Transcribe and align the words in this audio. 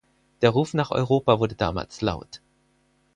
Der 0.41 0.49
Ruf 0.49 0.73
nach 0.73 0.89
Europa 0.89 1.39
wurde 1.39 1.53
damals 1.53 2.01
laut. 2.01 2.41